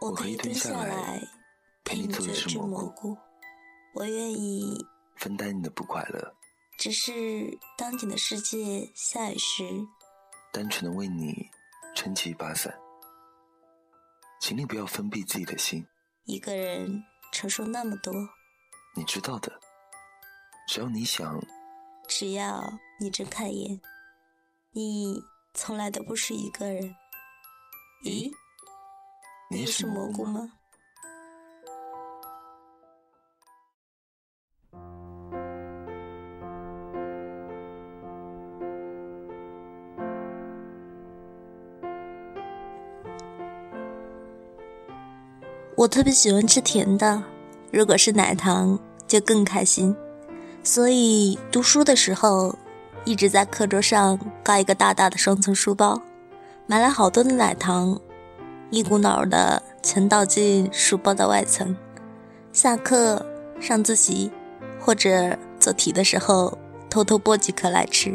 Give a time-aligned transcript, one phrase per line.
[0.00, 1.20] 我可以蹲下来
[1.84, 3.16] 陪你做一只蘑菇，
[3.94, 4.74] 我愿意
[5.16, 6.34] 分担你的不快乐。
[6.78, 9.62] 只是当你的世界下雨时，
[10.52, 11.50] 单纯的为你
[11.94, 12.74] 撑起一把伞。
[14.40, 15.86] 请你不要封闭自己的心，
[16.24, 18.14] 一个人承受那么多。
[18.96, 19.60] 你知道的，
[20.66, 21.38] 只要你想，
[22.08, 23.78] 只要你睁开眼，
[24.72, 25.22] 你
[25.52, 26.96] 从来都不是一个人。
[28.02, 28.32] 咦？
[29.52, 30.48] 你是蘑菇吗？
[45.74, 47.20] 我特别喜欢吃甜的，
[47.72, 49.94] 如果是奶糖就更开心。
[50.62, 52.54] 所以读书的时候，
[53.04, 56.00] 一直在课桌上挂一个大大的双层书包，
[56.68, 58.00] 买了好多的奶糖。
[58.70, 61.76] 一股脑儿的全倒进书包的外层，
[62.52, 63.26] 下课、
[63.60, 64.30] 上自习
[64.78, 66.56] 或者做题的时候，
[66.88, 68.14] 偷偷剥几颗来吃。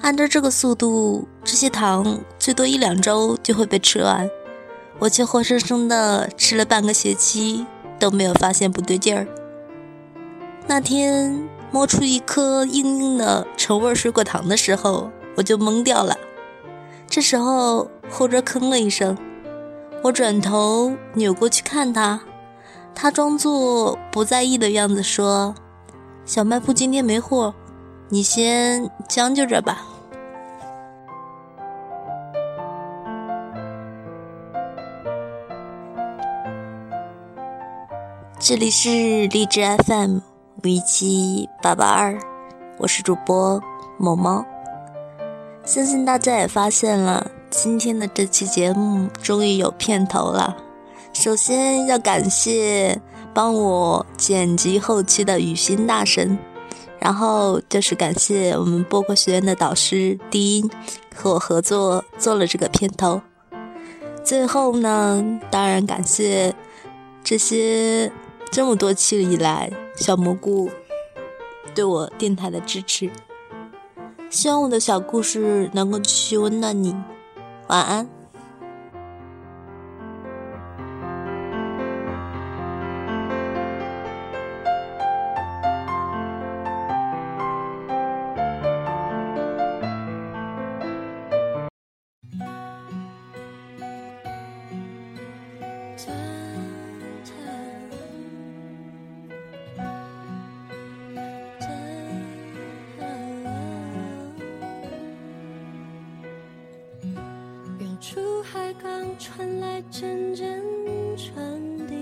[0.00, 4.28] 按照这个速度，这些糖最多一两周就会被吃完，
[4.98, 7.66] 我却活生生的吃了半个学期
[7.98, 9.26] 都没有发现不对劲儿。
[10.66, 16.16] 那天摸出一颗硬硬的橙味水果糖的时候，我就懵掉了。
[17.06, 19.14] 这时候后桌吭了一声。
[20.04, 22.20] 我转头扭过去看他，
[22.92, 25.54] 他装作不在意的样子说
[26.26, 27.54] ：“小卖部今天没货，
[28.08, 29.82] 你先将就着吧。”
[38.40, 40.18] 这里是荔枝 FM
[40.64, 42.18] 五一七八八二，
[42.78, 43.62] 我是主播
[43.98, 44.44] 某猫，
[45.64, 47.30] 相信大家也发现了。
[47.52, 50.56] 今天的这期节目终于有片头了，
[51.12, 52.98] 首先要感谢
[53.34, 56.38] 帮我剪辑后期的雨欣大神，
[56.98, 60.70] 然后就是感谢我们播客学院的导师低音
[61.14, 63.20] 和我合作做了这个片头，
[64.24, 66.54] 最后呢，当然感谢
[67.22, 68.10] 这些
[68.50, 70.70] 这么多期以来小蘑菇
[71.74, 73.10] 对我电台的支持，
[74.30, 76.96] 希望我的小故事能够继续温暖你。
[77.68, 78.21] 晚安。
[109.24, 110.60] 传来阵阵
[111.16, 111.94] 传递，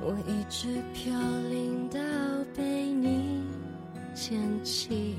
[0.00, 1.12] 我一直飘
[1.48, 2.00] 零到
[2.52, 3.44] 被你
[4.12, 5.14] 捡起。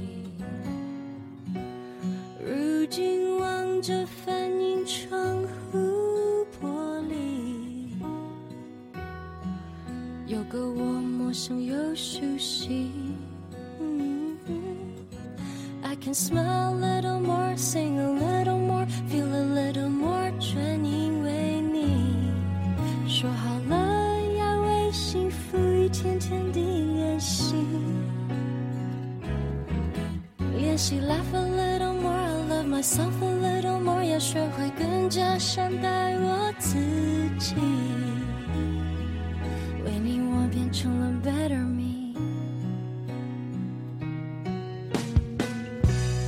[2.45, 7.87] 如今望着反映窗户玻璃，
[10.27, 12.91] 有个我陌生又熟悉。
[15.81, 16.92] I can smell.
[30.73, 36.79] 练习 laugh a little more, love myself a little more，要学会更加善待我自
[37.37, 37.53] 己。
[39.85, 42.15] 为你，我变成了 better me。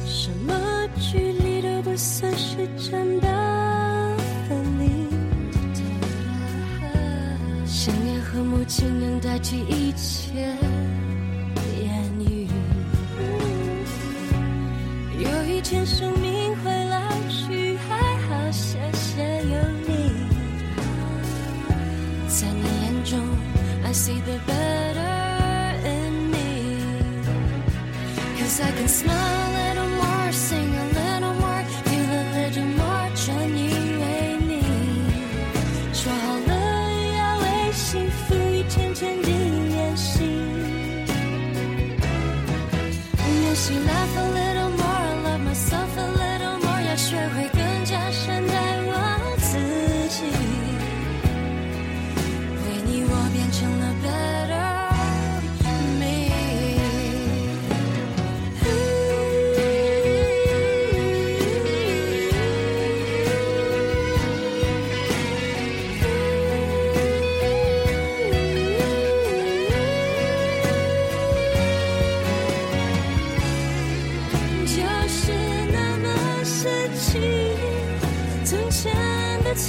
[0.06, 0.53] 真的
[0.94, 3.27] 分离都不算是真的，
[7.66, 10.56] 想念和母亲能代替一切
[15.47, 16.97] 一天生命会老
[17.30, 17.95] 去，还
[18.27, 19.57] 好谢谢有
[19.88, 19.89] 你。
[22.27, 23.19] 在你眼中
[23.83, 26.36] ，I see the better in me。
[28.38, 33.25] Cause I can smile a little more, sing a little more, feel a little more，全
[33.56, 33.69] 因
[34.00, 34.03] 为
[34.48, 34.51] 你。
[35.94, 36.51] 说好了
[37.18, 40.24] 要为幸福一天天地练习，
[43.18, 43.94] 练习。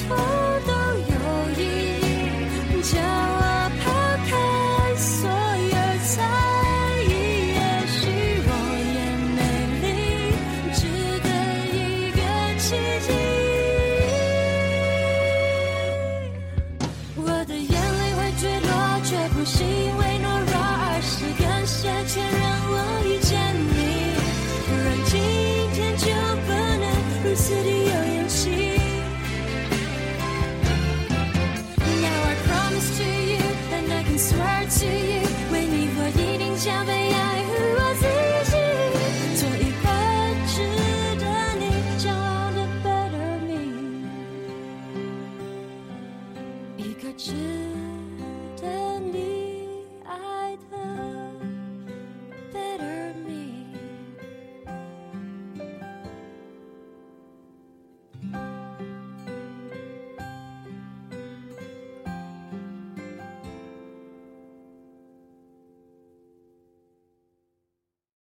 [0.08, 0.45] 哦。
[36.66, 38.02] 想被爱和我自
[38.50, 38.52] 己
[39.36, 39.86] 做一个
[40.48, 40.52] 值
[41.20, 41.24] 得
[41.60, 41.62] 你
[41.96, 43.50] 骄傲的 better me
[46.76, 47.30] 一个值
[48.60, 48.66] 得
[48.98, 49.25] 你